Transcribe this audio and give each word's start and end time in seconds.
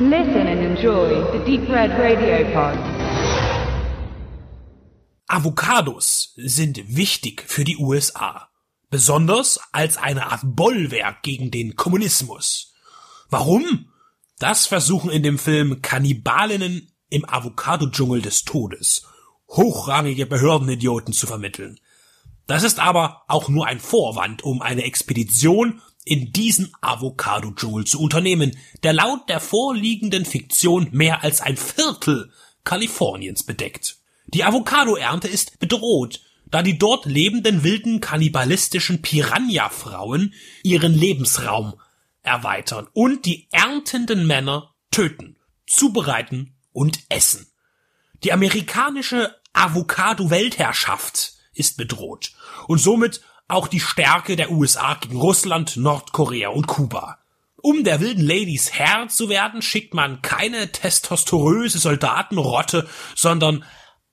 Listen 0.00 0.48
and 0.48 0.60
enjoy 0.60 1.22
the 1.30 1.38
Deep 1.44 1.68
Red 1.68 1.92
Radio 1.92 2.44
Pod. 2.52 2.76
Avocados 5.28 6.32
sind 6.34 6.96
wichtig 6.96 7.44
für 7.46 7.62
die 7.62 7.76
USA, 7.76 8.48
besonders 8.90 9.60
als 9.70 9.96
eine 9.96 10.32
Art 10.32 10.40
Bollwerk 10.42 11.22
gegen 11.22 11.52
den 11.52 11.76
Kommunismus. 11.76 12.74
Warum? 13.30 13.88
Das 14.40 14.66
versuchen 14.66 15.10
in 15.10 15.22
dem 15.22 15.38
Film 15.38 15.80
Kannibalinnen 15.80 16.90
im 17.08 17.24
Avocado-Dschungel 17.28 18.20
des 18.20 18.42
Todes 18.42 19.06
hochrangige 19.48 20.26
Behördenidioten 20.26 21.14
zu 21.14 21.28
vermitteln. 21.28 21.78
Das 22.48 22.64
ist 22.64 22.80
aber 22.80 23.22
auch 23.28 23.48
nur 23.48 23.68
ein 23.68 23.78
Vorwand, 23.78 24.42
um 24.42 24.60
eine 24.60 24.82
Expedition 24.82 25.80
in 26.04 26.32
diesen 26.32 26.72
Avocado-Dschungel 26.80 27.84
zu 27.86 28.00
unternehmen, 28.00 28.56
der 28.82 28.92
laut 28.92 29.28
der 29.28 29.40
vorliegenden 29.40 30.24
Fiktion 30.24 30.88
mehr 30.92 31.22
als 31.22 31.40
ein 31.40 31.56
Viertel 31.56 32.30
Kaliforniens 32.64 33.42
bedeckt. 33.42 33.96
Die 34.26 34.44
Avocado-Ernte 34.44 35.28
ist 35.28 35.58
bedroht, 35.58 36.20
da 36.46 36.62
die 36.62 36.78
dort 36.78 37.06
lebenden 37.06 37.64
wilden 37.64 38.00
kannibalistischen 38.00 39.02
Piranha-Frauen 39.02 40.34
ihren 40.62 40.94
Lebensraum 40.94 41.74
erweitern 42.22 42.88
und 42.92 43.24
die 43.26 43.48
erntenden 43.50 44.26
Männer 44.26 44.74
töten, 44.90 45.36
zubereiten 45.66 46.54
und 46.72 47.00
essen. 47.08 47.46
Die 48.22 48.32
amerikanische 48.32 49.34
Avocado-Weltherrschaft 49.52 51.34
ist 51.54 51.76
bedroht 51.76 52.32
und 52.66 52.78
somit 52.78 53.20
auch 53.48 53.68
die 53.68 53.80
Stärke 53.80 54.36
der 54.36 54.50
USA 54.50 54.94
gegen 54.94 55.16
Russland, 55.16 55.76
Nordkorea 55.76 56.48
und 56.48 56.66
Kuba. 56.66 57.18
Um 57.56 57.82
der 57.82 58.00
wilden 58.00 58.22
Ladies 58.22 58.72
Herr 58.72 59.08
zu 59.08 59.28
werden, 59.28 59.62
schickt 59.62 59.94
man 59.94 60.20
keine 60.20 60.70
testosteröse 60.70 61.78
Soldatenrotte, 61.78 62.86
sondern 63.14 63.64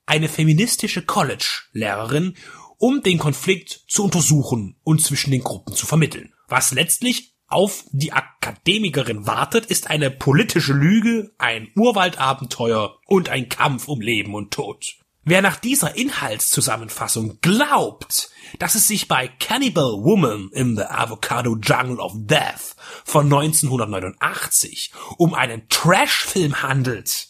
eine 0.06 0.30
feministische 0.30 1.02
College-Lehrerin, 1.02 2.36
um 2.78 3.04
den 3.04 3.20
Konflikt 3.20 3.84
zu 3.88 4.06
untersuchen 4.06 4.78
und 4.84 5.02
zwischen 5.02 5.32
den 5.32 5.44
Gruppen 5.44 5.76
zu 5.76 5.86
vermitteln. 5.86 6.34
Was 6.48 6.72
letztlich 6.72 7.36
auf 7.48 7.84
die 7.92 8.14
Akademikerin 8.14 9.28
wartet, 9.28 9.66
ist 9.66 9.90
eine 9.90 10.10
politische 10.10 10.74
Lüge, 10.74 11.32
ein 11.38 11.70
Urwaldabenteuer 11.76 12.98
und 13.06 13.30
ein 13.30 13.50
Kampf 13.50 13.88
um 13.88 14.00
Leben 14.00 14.34
und 14.34 14.52
Tod. 14.52 14.96
Wer 15.24 15.44
nach 15.44 15.58
dieser 15.58 15.96
Inhaltszusammenfassung 15.96 17.40
glaubt, 17.42 18.32
dass 18.58 18.74
es 18.74 18.88
sich 18.88 19.08
bei 19.08 19.28
Cannibal 19.28 20.04
Woman 20.04 20.50
in 20.52 20.76
the 20.76 20.84
Avocado 20.84 21.56
Jungle 21.56 22.00
of 22.00 22.14
Death 22.16 22.76
von 23.06 23.26
1989 23.26 24.92
um 25.18 25.36
einen 25.36 25.70
Trashfilm 25.70 26.64
handelt, 26.64 27.28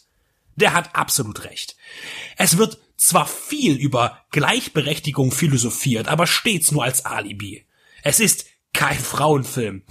der 0.56 0.72
hat 0.72 0.94
absolut 0.94 1.44
recht. 1.44 1.76
Es 2.38 2.56
wird 2.56 2.78
zwar 2.96 3.26
viel 3.26 3.76
über 3.76 4.18
Gleichberechtigung 4.30 5.30
philosophiert, 5.30 6.08
aber 6.08 6.26
stets 6.26 6.72
nur 6.72 6.84
als 6.84 7.04
Alibi. 7.04 7.66
Es 8.02 8.20
ist 8.20 8.46
kein 8.72 8.98
Frauenfilm. 8.98 9.82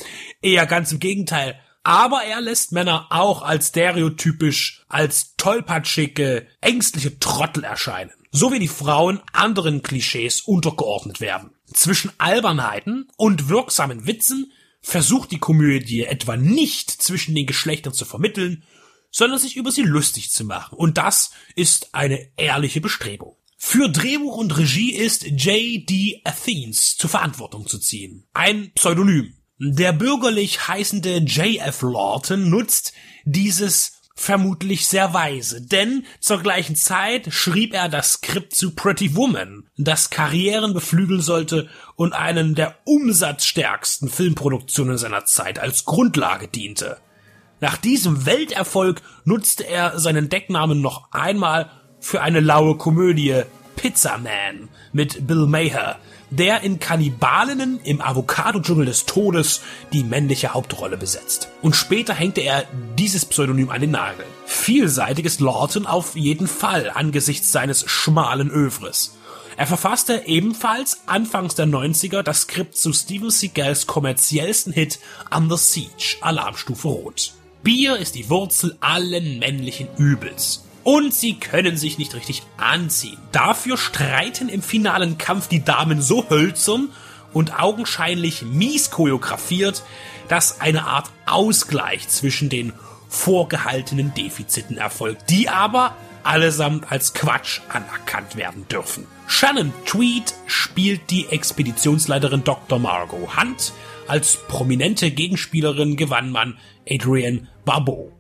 Eher 0.42 0.66
ganz 0.66 0.92
im 0.92 1.00
Gegenteil. 1.00 1.60
Aber 1.84 2.24
er 2.24 2.42
lässt 2.42 2.72
Männer 2.72 3.08
auch 3.10 3.42
als 3.42 3.70
stereotypisch, 3.70 4.84
als 4.88 5.36
tollpatschige, 5.36 6.48
ängstliche 6.62 7.20
Trottel 7.20 7.64
erscheinen. 7.64 8.12
So 8.32 8.52
wie 8.52 8.60
die 8.60 8.68
Frauen 8.68 9.20
anderen 9.34 9.82
Klischees 9.82 10.42
untergeordnet 10.42 11.20
werden. 11.20 11.52
Zwischen 11.74 12.12
Albernheiten 12.18 13.10
und 13.18 13.50
wirksamen 13.50 14.06
Witzen 14.06 14.52
versucht 14.82 15.32
die 15.32 15.40
Komödie 15.40 16.04
etwa 16.04 16.38
nicht 16.38 16.90
zwischen 16.90 17.36
den 17.36 17.46
Geschlechtern 17.46 17.94
zu 17.94 18.06
vermitteln, 18.06 18.64
sondern 19.12 19.40
sich 19.40 19.58
über 19.58 19.72
sie 19.72 19.84
lustig 19.84 20.32
zu 20.32 20.46
machen. 20.46 20.78
Und 20.78 20.98
das 20.98 21.32
ist 21.56 21.94
eine 21.94 22.30
ehrliche 22.38 22.82
Bestrebung. 22.82 23.36
Für 23.58 23.90
Drehbuch 23.90 24.38
und 24.38 24.58
Regie 24.58 24.92
ist 24.92 25.24
J.D. 25.24 26.22
Athens 26.24 26.98
zur 26.98 27.10
Verantwortung 27.10 27.68
zu 27.68 27.78
ziehen. 27.78 28.26
Ein 28.34 28.72
Pseudonym. 28.74 29.36
Der 29.64 29.94
bürgerlich 29.94 30.68
heißende 30.68 31.18
J.F. 31.18 31.84
Lawton 31.84 32.50
nutzt 32.50 32.94
dieses 33.26 34.02
vermutlich 34.16 34.88
sehr 34.88 35.14
weise, 35.14 35.62
denn 35.62 36.04
zur 36.20 36.42
gleichen 36.42 36.76
Zeit 36.76 37.32
schrieb 37.32 37.76
er 37.76 37.88
das 37.88 38.14
Skript 38.14 38.56
zu 38.56 38.74
Pretty 38.74 39.16
Woman, 39.16 39.70
das 39.78 40.10
Karrieren 40.10 40.74
beflügeln 40.74 41.22
sollte 41.22 41.70
und 41.96 42.14
einen 42.14 42.56
der 42.56 42.76
umsatzstärksten 42.86 44.10
Filmproduktionen 44.10 44.98
seiner 44.98 45.26
Zeit 45.26 45.60
als 45.60 45.86
Grundlage 45.86 46.48
diente. 46.48 46.98
Nach 47.60 47.78
diesem 47.78 48.26
Welterfolg 48.26 49.04
nutzte 49.26 49.68
er 49.68 50.00
seinen 50.00 50.30
Decknamen 50.30 50.82
noch 50.82 51.12
einmal 51.12 51.70
für 52.00 52.24
eine 52.24 52.40
laue 52.40 52.78
Komödie 52.78 53.44
Pizza 53.82 54.20
Man 54.20 54.70
mit 54.94 55.26
Bill 55.26 55.48
Maher, 55.48 55.98
der 56.30 56.62
in 56.62 56.78
Kannibalinnen 56.78 57.80
im 57.84 58.00
Avocado-Dschungel 58.00 58.86
des 58.86 59.08
Todes 59.08 59.62
die 59.92 60.04
männliche 60.04 60.54
Hauptrolle 60.54 60.98
besetzt. 60.98 61.50
Und 61.64 61.76
später 61.76 62.14
hängte 62.14 62.42
er 62.42 62.66
dieses 63.00 63.26
Pseudonym 63.26 63.72
an 63.72 63.82
den 63.82 63.90
Nagel. 63.90 64.24
Vielseitig 64.46 65.26
ist 65.26 65.40
Lawton 65.40 65.88
auf 65.88 66.16
jeden 66.16 66.48
Fall 66.48 66.92
angesichts 66.94 67.52
seines 67.52 67.90
schmalen 67.90 68.52
Övres. 68.52 69.18
Er 69.58 69.66
verfasste 69.66 70.28
ebenfalls 70.28 71.02
anfangs 71.08 71.56
der 71.56 71.66
90er 71.66 72.22
das 72.22 72.42
Skript 72.42 72.78
zu 72.78 72.94
Steven 72.94 73.32
Seagals 73.32 73.88
kommerziellsten 73.88 74.74
Hit 74.74 75.00
Under 75.36 75.58
Siege, 75.58 76.18
Alarmstufe 76.22 76.88
Rot. 76.88 77.34
Bier 77.64 77.98
ist 77.98 78.14
die 78.14 78.30
Wurzel 78.30 78.78
allen 78.80 79.40
männlichen 79.40 79.88
Übels. 79.98 80.66
Und 80.84 81.14
sie 81.14 81.36
können 81.36 81.78
sich 81.78 81.98
nicht 81.98 82.16
richtig 82.16 82.44
anziehen. 82.58 83.18
Dafür 83.32 83.78
streiten 83.78 84.50
im 84.50 84.62
finalen 84.62 85.18
Kampf 85.18 85.48
die 85.48 85.64
Damen 85.64 86.02
so 86.02 86.30
hölzern 86.30 86.90
und 87.34 87.60
augenscheinlich 87.60 88.42
mies 88.42 88.92
choreografiert, 88.92 89.84
dass 90.28 90.60
eine 90.60 90.86
Art 90.86 91.10
Ausgleich 91.26 92.08
zwischen 92.08 92.50
den 92.50 92.74
vorgehaltenen 93.10 94.14
Defiziten 94.14 94.78
erfolgt, 94.78 95.30
die 95.30 95.50
aber 95.50 95.96
allesamt 96.24 96.92
als 96.92 97.14
Quatsch 97.14 97.62
anerkannt 97.70 98.36
werden 98.36 98.68
dürfen. 98.68 99.06
Shannon 99.28 99.74
Tweed 99.86 100.34
spielt 100.46 101.10
die 101.10 101.28
Expeditionsleiterin 101.28 102.44
Dr. 102.44 102.80
Margot 102.80 103.38
Hunt. 103.38 103.74
Als 104.08 104.38
prominente 104.48 105.12
Gegenspielerin 105.12 105.96
gewann 105.96 106.32
man 106.32 106.58
Adrienne 106.90 107.48
Barbeau. 107.66 108.12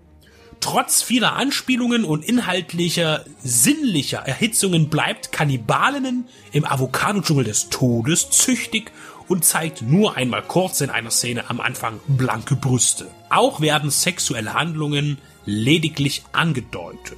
Trotz 0.61 1.01
vieler 1.01 1.33
Anspielungen 1.33 2.05
und 2.05 2.23
inhaltlicher, 2.23 3.25
sinnlicher 3.43 4.19
Erhitzungen 4.19 4.89
bleibt 4.89 5.31
Kannibalinnen 5.31 6.29
im 6.51 6.65
Avocado-Dschungel 6.65 7.43
des 7.43 7.69
Todes 7.69 8.29
züchtig 8.29 8.91
und 9.27 9.43
zeigt 9.43 9.81
nur 9.81 10.17
einmal 10.17 10.43
kurz 10.43 10.81
in 10.81 10.91
einer 10.91 11.09
Szene 11.09 11.49
am 11.49 11.59
Anfang 11.59 11.99
blanke 12.07 12.55
Brüste. 12.55 13.07
Auch 13.29 13.59
werden 13.59 13.89
sexuelle 13.89 14.53
Handlungen 14.53 15.17
lediglich 15.45 16.23
angedeutet. 16.31 17.17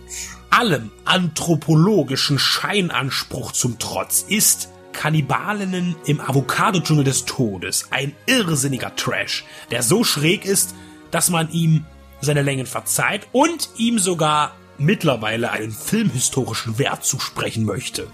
Allem 0.50 0.92
anthropologischen 1.04 2.40
Scheinanspruch 2.40 3.52
zum 3.52 3.78
Trotz 3.78 4.24
ist 4.28 4.70
Kannibalinnen 4.94 5.96
im 6.06 6.22
Avocado-Dschungel 6.22 7.04
des 7.04 7.26
Todes 7.26 7.88
ein 7.92 8.16
irrsinniger 8.26 8.96
Trash, 8.96 9.44
der 9.70 9.84
so 9.84 10.04
schräg 10.04 10.46
ist, 10.46 10.76
dass 11.12 11.30
man 11.30 11.52
ihm 11.52 11.86
seine 12.24 12.42
Längen 12.42 12.66
verzeiht 12.66 13.28
und 13.32 13.70
ihm 13.78 14.00
sogar 14.00 14.56
mittlerweile 14.78 15.52
einen 15.52 15.72
filmhistorischen 15.72 16.78
Wert 16.78 17.06
zusprechen 17.06 17.66
möchte. 17.66 18.08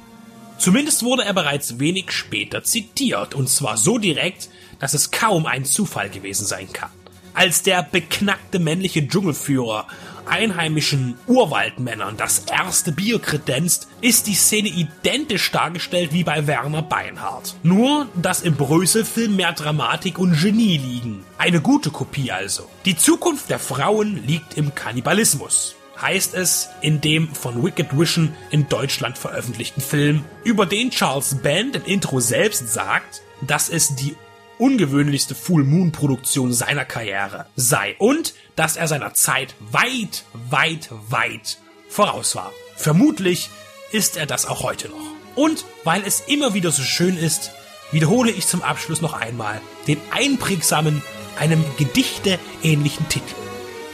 Zumindest 0.57 1.03
wurde 1.03 1.23
er 1.23 1.33
bereits 1.33 1.79
wenig 1.79 2.11
später 2.11 2.63
zitiert, 2.63 3.33
und 3.33 3.49
zwar 3.49 3.77
so 3.77 3.97
direkt, 3.97 4.49
dass 4.79 4.93
es 4.93 5.09
kaum 5.09 5.45
ein 5.45 5.63
Zufall 5.63 6.09
gewesen 6.09 6.45
sein 6.45 6.71
kann. 6.73 6.89
Als 7.33 7.61
der 7.61 7.83
beknackte 7.83 8.59
männliche 8.59 9.07
Dschungelführer 9.07 9.87
einheimischen 10.25 11.15
Urwaldmännern 11.27 12.17
das 12.17 12.39
erste 12.39 12.91
Bier 12.91 13.19
kredenzt, 13.19 13.87
ist 14.01 14.27
die 14.27 14.35
Szene 14.35 14.69
identisch 14.69 15.49
dargestellt 15.51 16.13
wie 16.13 16.23
bei 16.23 16.45
Werner 16.47 16.81
Beinhardt. 16.81 17.55
Nur, 17.63 18.07
dass 18.15 18.41
im 18.41 18.55
Brösel-Film 18.55 19.35
mehr 19.35 19.53
Dramatik 19.53 20.19
und 20.19 20.39
Genie 20.39 20.77
liegen. 20.77 21.23
Eine 21.39 21.61
gute 21.61 21.89
Kopie 21.89 22.33
also. 22.33 22.69
Die 22.83 22.97
Zukunft 22.97 23.49
der 23.49 23.59
Frauen 23.59 24.27
liegt 24.27 24.57
im 24.57 24.75
Kannibalismus 24.75 25.75
heißt 26.01 26.33
es 26.33 26.69
in 26.81 27.01
dem 27.01 27.33
von 27.33 27.63
Wicked 27.63 27.97
Vision 27.97 28.33
in 28.51 28.69
Deutschland 28.69 29.17
veröffentlichten 29.17 29.81
Film, 29.81 30.23
über 30.43 30.65
den 30.65 30.91
Charles 30.91 31.41
Band 31.41 31.75
im 31.75 31.85
Intro 31.85 32.19
selbst 32.19 32.69
sagt, 32.69 33.21
dass 33.41 33.69
es 33.69 33.95
die 33.95 34.15
ungewöhnlichste 34.57 35.35
Full 35.35 35.63
Moon 35.63 35.91
Produktion 35.91 36.53
seiner 36.53 36.85
Karriere 36.85 37.47
sei 37.55 37.95
und 37.99 38.33
dass 38.55 38.75
er 38.77 38.87
seiner 38.87 39.13
Zeit 39.13 39.55
weit, 39.59 40.25
weit, 40.33 40.89
weit 41.09 41.57
voraus 41.89 42.35
war. 42.35 42.51
Vermutlich 42.75 43.49
ist 43.91 44.17
er 44.17 44.25
das 44.25 44.45
auch 44.45 44.63
heute 44.63 44.89
noch. 44.89 45.11
Und 45.35 45.65
weil 45.83 46.03
es 46.05 46.21
immer 46.27 46.53
wieder 46.53 46.71
so 46.71 46.83
schön 46.83 47.17
ist, 47.17 47.51
wiederhole 47.91 48.31
ich 48.31 48.47
zum 48.47 48.61
Abschluss 48.61 49.01
noch 49.01 49.13
einmal 49.13 49.61
den 49.87 49.99
einprägsamen, 50.11 51.01
einem 51.39 51.63
Gedichte 51.77 52.39
ähnlichen 52.63 53.07
Titel. 53.09 53.35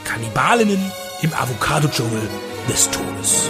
Kannibalinnen 0.03 0.91
im 1.21 1.33
Avocado-Dschungel 1.33 2.29
des 2.67 2.89
Todes. 2.89 3.49